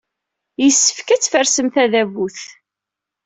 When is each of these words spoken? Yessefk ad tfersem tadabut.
Yessefk 0.63 1.07
ad 1.09 1.21
tfersem 1.21 1.67
tadabut. 1.73 2.39